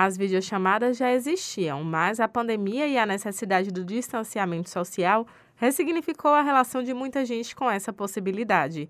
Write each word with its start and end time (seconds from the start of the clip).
As 0.00 0.16
videochamadas 0.16 0.96
já 0.96 1.10
existiam, 1.10 1.82
mas 1.82 2.20
a 2.20 2.28
pandemia 2.28 2.86
e 2.86 2.96
a 2.96 3.04
necessidade 3.04 3.72
do 3.72 3.84
distanciamento 3.84 4.70
social 4.70 5.26
ressignificou 5.56 6.30
a 6.30 6.40
relação 6.40 6.84
de 6.84 6.94
muita 6.94 7.24
gente 7.24 7.56
com 7.56 7.68
essa 7.68 7.92
possibilidade. 7.92 8.88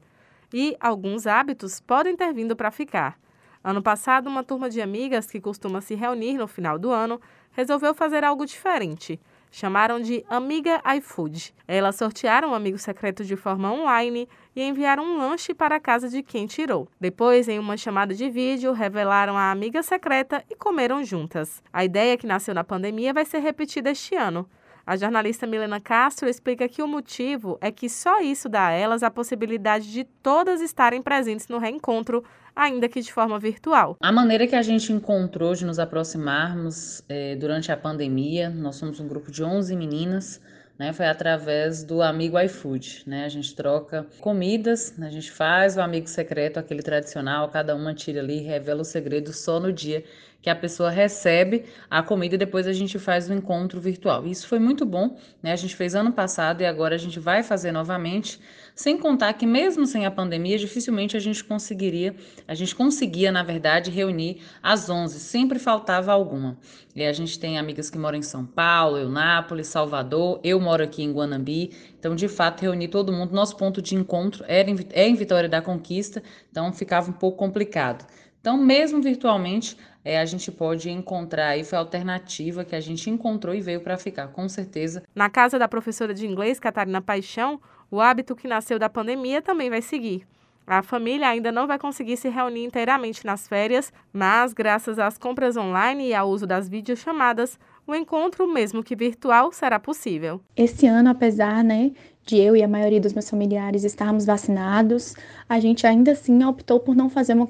E 0.52 0.76
alguns 0.78 1.26
hábitos 1.26 1.80
podem 1.80 2.14
ter 2.14 2.30
vindo 2.34 2.54
para 2.54 2.70
ficar. 2.70 3.18
Ano 3.64 3.82
passado, 3.82 4.26
uma 4.26 4.44
turma 4.44 4.68
de 4.68 4.82
amigas 4.82 5.30
que 5.30 5.40
costuma 5.40 5.80
se 5.80 5.94
reunir 5.94 6.34
no 6.34 6.46
final 6.46 6.78
do 6.78 6.90
ano 6.90 7.18
resolveu 7.52 7.94
fazer 7.94 8.22
algo 8.22 8.44
diferente. 8.44 9.18
Chamaram 9.50 10.00
de 10.00 10.24
Amiga 10.28 10.82
iFood. 10.96 11.54
Elas 11.66 11.96
sortearam 11.96 12.50
um 12.50 12.54
amigo 12.54 12.78
secreto 12.78 13.24
de 13.24 13.36
forma 13.36 13.72
online 13.72 14.28
e 14.54 14.62
enviaram 14.62 15.04
um 15.04 15.18
lanche 15.18 15.54
para 15.54 15.76
a 15.76 15.80
casa 15.80 16.08
de 16.08 16.22
quem 16.22 16.46
tirou. 16.46 16.88
Depois, 17.00 17.48
em 17.48 17.58
uma 17.58 17.76
chamada 17.76 18.14
de 18.14 18.28
vídeo, 18.28 18.72
revelaram 18.72 19.36
a 19.36 19.50
amiga 19.50 19.82
secreta 19.82 20.44
e 20.50 20.54
comeram 20.54 21.02
juntas. 21.02 21.62
A 21.72 21.84
ideia 21.84 22.16
que 22.16 22.26
nasceu 22.26 22.54
na 22.54 22.64
pandemia 22.64 23.14
vai 23.14 23.24
ser 23.24 23.38
repetida 23.38 23.90
este 23.90 24.14
ano. 24.14 24.48
A 24.88 24.96
jornalista 24.96 25.46
Milena 25.46 25.78
Castro 25.78 26.30
explica 26.30 26.66
que 26.66 26.82
o 26.82 26.88
motivo 26.88 27.58
é 27.60 27.70
que 27.70 27.90
só 27.90 28.22
isso 28.22 28.48
dá 28.48 28.68
a 28.68 28.72
elas 28.72 29.02
a 29.02 29.10
possibilidade 29.10 29.92
de 29.92 30.02
todas 30.02 30.62
estarem 30.62 31.02
presentes 31.02 31.46
no 31.46 31.58
reencontro, 31.58 32.24
ainda 32.56 32.88
que 32.88 33.02
de 33.02 33.12
forma 33.12 33.38
virtual. 33.38 33.98
A 34.00 34.10
maneira 34.10 34.46
que 34.46 34.56
a 34.56 34.62
gente 34.62 34.90
encontrou 34.90 35.54
de 35.54 35.66
nos 35.66 35.78
aproximarmos 35.78 37.02
é, 37.06 37.36
durante 37.36 37.70
a 37.70 37.76
pandemia, 37.76 38.48
nós 38.48 38.76
somos 38.76 38.98
um 38.98 39.06
grupo 39.06 39.30
de 39.30 39.44
11 39.44 39.76
meninas. 39.76 40.40
Né, 40.78 40.92
foi 40.92 41.06
através 41.06 41.82
do 41.82 42.00
amigo 42.00 42.38
iFood, 42.38 43.02
né? 43.04 43.24
A 43.24 43.28
gente 43.28 43.52
troca 43.56 44.06
comidas, 44.20 44.94
a 45.00 45.10
gente 45.10 45.28
faz 45.28 45.76
o 45.76 45.80
amigo 45.80 46.08
secreto, 46.08 46.56
aquele 46.56 46.84
tradicional, 46.84 47.48
cada 47.48 47.74
uma 47.74 47.92
tira 47.92 48.20
ali, 48.20 48.38
revela 48.38 48.82
o 48.82 48.84
segredo 48.84 49.32
só 49.32 49.58
no 49.58 49.72
dia 49.72 50.04
que 50.40 50.48
a 50.48 50.54
pessoa 50.54 50.88
recebe 50.88 51.64
a 51.90 52.00
comida 52.02 52.36
e 52.36 52.38
depois 52.38 52.66
a 52.66 52.72
gente 52.72 52.98
faz 52.98 53.28
o 53.28 53.34
encontro 53.34 53.80
virtual. 53.80 54.24
Isso 54.26 54.46
foi 54.46 54.60
muito 54.60 54.86
bom, 54.86 55.16
né? 55.42 55.52
A 55.52 55.56
gente 55.56 55.74
fez 55.74 55.94
ano 55.96 56.12
passado 56.12 56.60
e 56.60 56.66
agora 56.66 56.94
a 56.94 56.98
gente 56.98 57.18
vai 57.18 57.42
fazer 57.42 57.72
novamente, 57.72 58.40
sem 58.78 58.96
contar 58.96 59.32
que 59.32 59.44
mesmo 59.44 59.88
sem 59.88 60.06
a 60.06 60.10
pandemia, 60.10 60.56
dificilmente 60.56 61.16
a 61.16 61.20
gente 61.20 61.42
conseguiria, 61.42 62.14
a 62.46 62.54
gente 62.54 62.76
conseguia, 62.76 63.32
na 63.32 63.42
verdade, 63.42 63.90
reunir 63.90 64.40
às 64.62 64.88
11, 64.88 65.18
sempre 65.18 65.58
faltava 65.58 66.12
alguma. 66.12 66.56
E 66.94 67.04
a 67.04 67.12
gente 67.12 67.40
tem 67.40 67.58
amigas 67.58 67.90
que 67.90 67.98
moram 67.98 68.18
em 68.18 68.22
São 68.22 68.46
Paulo, 68.46 68.96
Eunápolis, 68.96 69.66
Salvador, 69.66 70.38
eu 70.44 70.60
moro 70.60 70.84
aqui 70.84 71.02
em 71.02 71.12
Guanambi, 71.12 71.72
então 71.98 72.14
de 72.14 72.28
fato 72.28 72.60
reunir 72.60 72.86
todo 72.86 73.12
mundo, 73.12 73.34
nosso 73.34 73.56
ponto 73.56 73.82
de 73.82 73.96
encontro 73.96 74.44
era 74.46 74.70
em, 74.70 74.76
é 74.90 75.08
em 75.08 75.16
Vitória 75.16 75.48
da 75.48 75.60
Conquista, 75.60 76.22
então 76.48 76.72
ficava 76.72 77.10
um 77.10 77.14
pouco 77.14 77.36
complicado. 77.36 78.06
Então, 78.40 78.56
mesmo 78.56 79.02
virtualmente, 79.02 79.76
é, 80.04 80.20
a 80.20 80.24
gente 80.24 80.52
pode 80.52 80.88
encontrar 80.88 81.48
aí, 81.48 81.64
foi 81.64 81.76
a 81.76 81.80
alternativa 81.80 82.64
que 82.64 82.76
a 82.76 82.80
gente 82.80 83.10
encontrou 83.10 83.54
e 83.54 83.60
veio 83.60 83.80
para 83.80 83.98
ficar, 83.98 84.28
com 84.28 84.48
certeza. 84.48 85.02
Na 85.14 85.28
casa 85.28 85.58
da 85.58 85.66
professora 85.66 86.14
de 86.14 86.24
inglês, 86.26 86.60
Catarina 86.60 87.02
Paixão, 87.02 87.60
o 87.90 88.00
hábito 88.00 88.36
que 88.36 88.48
nasceu 88.48 88.78
da 88.78 88.88
pandemia 88.88 89.40
também 89.40 89.70
vai 89.70 89.82
seguir. 89.82 90.26
A 90.66 90.82
família 90.82 91.28
ainda 91.28 91.50
não 91.50 91.66
vai 91.66 91.78
conseguir 91.78 92.18
se 92.18 92.28
reunir 92.28 92.64
inteiramente 92.64 93.24
nas 93.24 93.48
férias, 93.48 93.90
mas 94.12 94.52
graças 94.52 94.98
às 94.98 95.16
compras 95.16 95.56
online 95.56 96.08
e 96.08 96.14
ao 96.14 96.28
uso 96.28 96.46
das 96.46 96.68
videochamadas, 96.68 97.58
o 97.86 97.94
encontro, 97.94 98.46
mesmo 98.46 98.82
que 98.82 98.94
virtual, 98.94 99.50
será 99.50 99.80
possível. 99.80 100.42
Esse 100.54 100.86
ano, 100.86 101.08
apesar 101.08 101.64
né, 101.64 101.90
de 102.26 102.36
eu 102.36 102.54
e 102.54 102.62
a 102.62 102.68
maioria 102.68 103.00
dos 103.00 103.14
meus 103.14 103.30
familiares 103.30 103.82
estarmos 103.82 104.26
vacinados, 104.26 105.14
a 105.48 105.58
gente 105.58 105.86
ainda 105.86 106.12
assim 106.12 106.44
optou 106.44 106.78
por 106.78 106.94
não 106.94 107.08
fazer 107.08 107.32
uma 107.32 107.46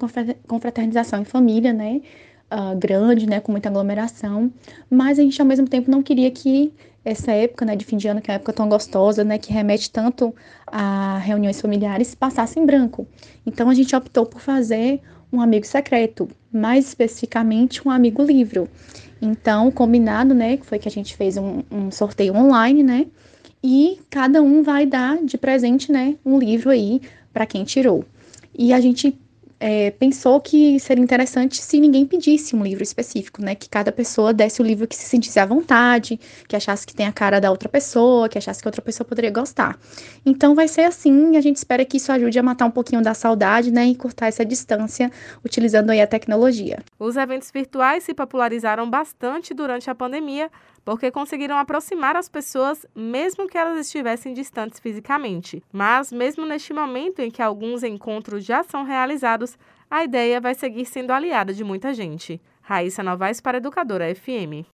confraternização 0.47 1.21
em 1.21 1.25
família, 1.25 1.73
né? 1.73 2.01
uh, 2.51 2.77
grande, 2.77 3.27
né, 3.27 3.39
com 3.39 3.51
muita 3.51 3.69
aglomeração, 3.69 4.51
mas 4.89 5.19
a 5.19 5.21
gente 5.21 5.39
ao 5.41 5.47
mesmo 5.47 5.67
tempo 5.67 5.89
não 5.89 6.01
queria 6.01 6.29
que 6.31 6.73
essa 7.09 7.31
época, 7.31 7.65
né, 7.65 7.75
de 7.75 7.83
fim 7.83 7.97
de 7.97 8.07
ano, 8.07 8.21
que 8.21 8.29
é 8.29 8.33
uma 8.33 8.35
época 8.35 8.53
tão 8.53 8.69
gostosa, 8.69 9.23
né, 9.23 9.37
que 9.37 9.51
remete 9.51 9.89
tanto 9.91 10.33
a 10.67 11.17
reuniões 11.19 11.59
familiares, 11.59 12.13
passasse 12.13 12.59
em 12.59 12.65
branco. 12.65 13.07
Então 13.45 13.69
a 13.69 13.73
gente 13.73 13.95
optou 13.95 14.25
por 14.25 14.39
fazer 14.39 15.01
um 15.31 15.41
amigo 15.41 15.65
secreto, 15.65 16.27
mais 16.51 16.87
especificamente 16.87 17.87
um 17.87 17.91
amigo 17.91 18.23
livro. 18.23 18.67
Então, 19.21 19.69
combinado, 19.71 20.33
né, 20.33 20.57
que 20.57 20.65
foi 20.65 20.79
que 20.79 20.87
a 20.87 20.91
gente 20.91 21.15
fez 21.15 21.37
um, 21.37 21.63
um 21.71 21.91
sorteio 21.91 22.35
online, 22.35 22.83
né, 22.83 23.07
e 23.63 23.99
cada 24.09 24.41
um 24.41 24.63
vai 24.63 24.85
dar 24.85 25.17
de 25.23 25.37
presente, 25.37 25.91
né, 25.91 26.15
um 26.25 26.39
livro 26.39 26.69
aí 26.69 27.01
para 27.33 27.45
quem 27.45 27.63
tirou. 27.63 28.05
E 28.57 28.73
a 28.73 28.79
gente 28.79 29.17
é, 29.59 29.91
pensou 29.91 30.39
que 30.39 30.79
seria 30.79 31.03
interessante 31.03 31.61
se 31.61 31.79
ninguém 31.79 32.05
pedisse 32.05 32.55
um 32.55 32.63
livro 32.63 32.81
específico, 32.81 33.41
né? 33.41 33.55
Que 33.55 33.67
cada 33.67 33.91
pessoa 33.91 34.33
desse 34.33 34.61
o 34.61 34.65
livro 34.65 34.87
que 34.87 34.95
se 34.95 35.03
sentisse 35.03 35.39
à 35.39 35.45
vontade, 35.45 36.19
que 36.47 36.55
achasse 36.55 36.87
que 36.87 36.93
tem 36.93 37.05
a 37.05 37.11
cara 37.11 37.41
da 37.41 37.51
outra 37.51 37.67
pessoa, 37.67 38.29
que 38.29 38.37
achasse 38.37 38.61
que 38.61 38.67
outra 38.67 38.81
pessoa 38.81 39.05
poderia 39.05 39.31
gostar. 39.31 39.77
Então 40.25 40.55
vai 40.55 40.67
ser 40.67 40.81
assim, 40.81 41.35
a 41.35 41.41
gente 41.41 41.57
espera 41.57 41.83
que 41.83 41.97
isso 41.97 42.11
ajude 42.11 42.39
a 42.39 42.43
matar 42.43 42.65
um 42.65 42.71
pouquinho 42.71 43.01
da 43.01 43.13
saudade, 43.13 43.71
né? 43.71 43.87
E 43.87 43.95
cortar 43.95 44.27
essa 44.27 44.45
distância 44.45 45.11
utilizando 45.43 45.89
aí 45.89 46.01
a 46.01 46.07
tecnologia. 46.07 46.79
Os 46.97 47.17
eventos 47.17 47.51
virtuais 47.51 48.03
se 48.03 48.13
popularizaram 48.13 48.89
bastante 48.89 49.53
durante 49.53 49.89
a 49.89 49.95
pandemia, 49.95 50.49
porque 50.89 51.11
conseguiram 51.11 51.55
aproximar 51.55 52.15
as 52.15 52.27
pessoas, 52.27 52.83
mesmo 52.95 53.47
que 53.47 53.55
elas 53.55 53.79
estivessem 53.79 54.33
distantes 54.33 54.79
fisicamente. 54.79 55.61
Mas, 55.71 56.11
mesmo 56.11 56.47
neste 56.47 56.73
momento 56.73 57.19
em 57.19 57.29
que 57.29 57.43
alguns 57.43 57.83
encontros 57.83 58.43
já 58.43 58.63
são 58.63 58.83
realizados, 58.83 59.55
a 59.87 60.03
ideia 60.03 60.41
vai 60.41 60.55
seguir 60.55 60.85
sendo 60.85 61.11
aliada 61.11 61.53
de 61.53 61.63
muita 61.63 61.93
gente. 61.93 62.41
Raíssa 62.59 63.03
Novaes 63.03 63.39
para 63.39 63.59
Educadora 63.59 64.15
FM. 64.15 64.65